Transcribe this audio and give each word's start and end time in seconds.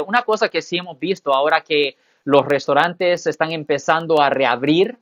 Una 0.00 0.22
cosa 0.22 0.48
que 0.48 0.62
sí 0.62 0.78
hemos 0.78 0.98
visto 0.98 1.34
ahora 1.34 1.60
que 1.60 1.96
los 2.24 2.44
restaurantes 2.44 3.26
están 3.26 3.52
empezando 3.52 4.20
a 4.20 4.30
reabrir, 4.30 4.98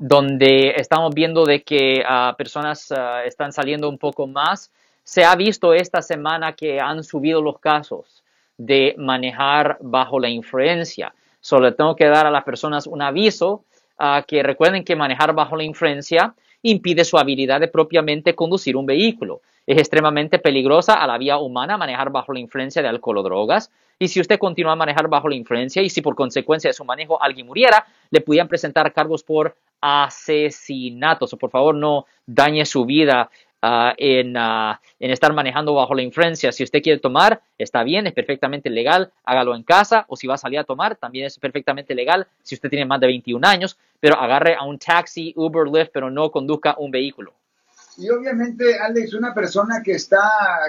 donde 0.00 0.74
estamos 0.76 1.14
viendo 1.14 1.44
de 1.44 1.62
que 1.62 2.02
ah, 2.06 2.34
personas 2.36 2.90
ah, 2.90 3.24
están 3.24 3.52
saliendo 3.52 3.88
un 3.88 3.98
poco 3.98 4.26
más, 4.26 4.72
se 5.04 5.24
ha 5.24 5.36
visto 5.36 5.74
esta 5.74 6.02
semana 6.02 6.54
que 6.54 6.80
han 6.80 7.04
subido 7.04 7.40
los 7.40 7.58
casos 7.60 8.24
de 8.56 8.94
manejar 8.98 9.78
bajo 9.80 10.18
la 10.18 10.28
influencia. 10.28 11.14
Solo 11.40 11.74
tengo 11.74 11.94
que 11.94 12.06
dar 12.06 12.26
a 12.26 12.30
las 12.30 12.44
personas 12.44 12.86
un 12.86 13.02
aviso 13.02 13.64
que 14.26 14.42
recuerden 14.42 14.84
que 14.84 14.96
manejar 14.96 15.34
bajo 15.34 15.56
la 15.56 15.64
influencia 15.64 16.34
impide 16.62 17.04
su 17.04 17.18
habilidad 17.18 17.60
de 17.60 17.68
propiamente 17.68 18.34
conducir 18.34 18.76
un 18.76 18.86
vehículo. 18.86 19.42
Es 19.66 19.78
extremadamente 19.78 20.38
peligrosa 20.38 20.94
a 20.94 21.06
la 21.06 21.18
vía 21.18 21.38
humana 21.38 21.76
manejar 21.76 22.10
bajo 22.10 22.32
la 22.32 22.40
influencia 22.40 22.82
de 22.82 22.88
alcohol 22.88 23.18
o 23.18 23.22
drogas. 23.22 23.70
Y 23.98 24.08
si 24.08 24.20
usted 24.20 24.38
continúa 24.38 24.72
a 24.72 24.76
manejar 24.76 25.08
bajo 25.08 25.28
la 25.28 25.36
influencia 25.36 25.82
y 25.82 25.88
si 25.88 26.02
por 26.02 26.14
consecuencia 26.14 26.68
de 26.68 26.74
su 26.74 26.84
manejo 26.84 27.22
alguien 27.22 27.46
muriera, 27.46 27.86
le 28.10 28.20
podían 28.20 28.48
presentar 28.48 28.92
cargos 28.92 29.22
por 29.22 29.56
asesinato. 29.80 31.26
O 31.30 31.36
por 31.36 31.50
favor, 31.50 31.74
no 31.74 32.06
dañe 32.26 32.64
su 32.64 32.84
vida 32.84 33.30
En, 33.96 34.36
ah, 34.36 34.80
en, 34.98 35.10
estar 35.10 35.32
manejando 35.32 35.74
bajo 35.74 35.94
la 35.94 36.02
influencia. 36.02 36.52
Si 36.52 36.62
usted 36.62 36.82
quiere 36.82 37.00
tomar, 37.00 37.40
está 37.56 37.82
bien, 37.82 38.06
es 38.06 38.12
perfectamente 38.12 38.68
legal, 38.68 39.10
hágalo 39.24 39.54
en 39.54 39.62
casa 39.62 40.04
o 40.08 40.16
si 40.16 40.26
va 40.26 40.34
a 40.34 40.38
salir 40.38 40.58
a 40.58 40.64
tomar, 40.64 40.96
también 40.96 41.26
es 41.26 41.38
perfectamente 41.38 41.94
legal 41.94 42.26
si 42.42 42.54
usted 42.56 42.68
tiene 42.68 42.84
más 42.84 43.00
de 43.00 43.06
21 43.06 43.46
años, 43.46 43.78
pero 44.00 44.16
agarre 44.16 44.54
a 44.54 44.64
un 44.64 44.78
taxi, 44.78 45.32
Uber, 45.36 45.66
Lyft, 45.66 45.92
pero 45.94 46.10
no 46.10 46.30
conduzca 46.30 46.74
un 46.78 46.90
vehículo. 46.90 47.32
Y 47.96 48.10
obviamente, 48.10 48.78
Alex, 48.78 49.14
una 49.14 49.32
persona 49.32 49.82
que 49.82 49.92
está, 49.92 50.20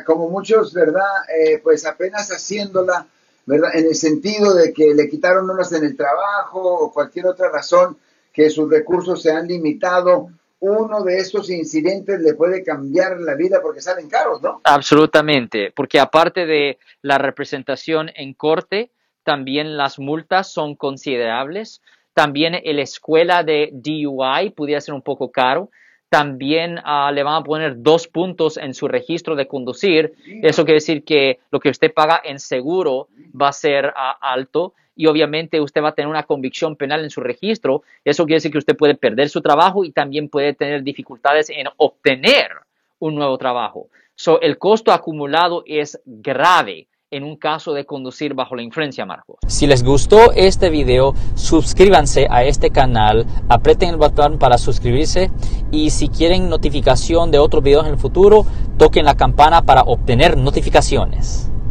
como 0.05 0.29
muchos, 0.29 0.73
¿verdad? 0.73 1.01
Eh, 1.37 1.59
pues 1.63 1.85
apenas 1.85 2.29
haciéndola, 2.29 3.07
¿verdad? 3.45 3.71
En 3.73 3.87
el 3.87 3.95
sentido 3.95 4.53
de 4.53 4.71
que 4.71 4.93
le 4.93 5.09
quitaron 5.09 5.49
horas 5.49 5.71
en 5.73 5.83
el 5.83 5.97
trabajo 5.97 6.61
o 6.61 6.93
cualquier 6.93 7.25
otra 7.25 7.49
razón, 7.49 7.97
que 8.31 8.49
sus 8.49 8.69
recursos 8.69 9.21
se 9.21 9.31
han 9.31 9.47
limitado 9.47 10.29
uno 10.59 11.03
de 11.03 11.17
estos 11.17 11.49
incidentes 11.49 12.19
le 12.21 12.33
puede 12.33 12.63
cambiar 12.63 13.19
la 13.19 13.35
vida 13.35 13.59
porque 13.61 13.81
salen 13.81 14.09
caros, 14.09 14.41
¿no? 14.41 14.61
Absolutamente, 14.63 15.71
porque 15.75 15.99
aparte 15.99 16.45
de 16.45 16.79
la 17.01 17.17
representación 17.17 18.09
en 18.15 18.33
corte, 18.33 18.91
también 19.23 19.75
las 19.75 19.99
multas 19.99 20.51
son 20.51 20.75
considerables. 20.75 21.81
También 22.13 22.53
la 22.53 22.81
escuela 22.81 23.43
de 23.43 23.71
DUI 23.73 24.51
pudiera 24.55 24.79
ser 24.79 24.93
un 24.93 25.01
poco 25.01 25.31
caro. 25.31 25.69
También 26.15 26.79
ah, 26.85 27.11
le 27.13 27.23
van 27.23 27.35
a 27.35 27.43
poner 27.43 27.83
dos 27.83 28.07
puntos 28.07 28.55
en 28.55 28.73
su 28.73 28.87
registro 28.87 29.35
de 29.35 29.49
conducir. 29.49 30.13
Eso 30.41 30.63
quiere 30.63 30.75
decir 30.75 31.03
que 31.03 31.39
lo 31.51 31.59
que 31.59 31.67
usted 31.67 31.93
paga 31.93 32.21
en 32.23 32.39
seguro 32.39 33.09
va 33.33 33.49
a 33.49 33.51
ser 33.51 33.91
ah, 33.97 34.17
alto 34.21 34.75
y 34.95 35.07
obviamente 35.07 35.59
usted 35.59 35.83
va 35.83 35.89
a 35.89 35.91
tener 35.91 36.07
una 36.07 36.23
convicción 36.23 36.77
penal 36.77 37.03
en 37.03 37.09
su 37.09 37.19
registro. 37.19 37.83
Eso 38.05 38.23
quiere 38.23 38.37
decir 38.37 38.53
que 38.53 38.59
usted 38.59 38.77
puede 38.77 38.95
perder 38.95 39.27
su 39.27 39.41
trabajo 39.41 39.83
y 39.83 39.91
también 39.91 40.29
puede 40.29 40.53
tener 40.53 40.83
dificultades 40.83 41.49
en 41.49 41.67
obtener 41.75 42.47
un 42.99 43.15
nuevo 43.15 43.37
trabajo. 43.37 43.89
So, 44.15 44.39
el 44.39 44.57
costo 44.57 44.93
acumulado 44.93 45.63
es 45.67 45.99
grave 46.05 46.87
en 47.15 47.23
un 47.23 47.37
caso 47.37 47.73
de 47.73 47.85
conducir 47.85 48.33
bajo 48.33 48.55
la 48.55 48.61
influencia, 48.61 49.05
Marcos. 49.05 49.37
Si 49.47 49.67
les 49.67 49.83
gustó 49.83 50.33
este 50.33 50.69
video, 50.69 51.13
suscríbanse 51.35 52.27
a 52.29 52.43
este 52.43 52.71
canal, 52.71 53.25
aprieten 53.47 53.89
el 53.89 53.95
botón 53.95 54.37
para 54.37 54.57
suscribirse 54.57 55.31
y 55.71 55.91
si 55.91 56.09
quieren 56.09 56.49
notificación 56.49 57.31
de 57.31 57.39
otros 57.39 57.63
videos 57.63 57.85
en 57.85 57.93
el 57.93 57.97
futuro, 57.97 58.45
toquen 58.77 59.05
la 59.05 59.15
campana 59.15 59.61
para 59.61 59.83
obtener 59.83 60.35
notificaciones. 60.35 61.49